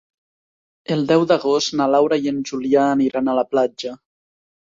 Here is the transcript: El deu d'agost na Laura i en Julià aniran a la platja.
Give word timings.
El 0.95 1.03
deu 1.11 1.25
d'agost 1.31 1.75
na 1.81 1.85
Laura 1.95 2.19
i 2.25 2.31
en 2.33 2.41
Julià 2.51 2.85
aniran 2.97 3.29
a 3.29 3.35
la 3.41 3.47
platja. 3.53 3.93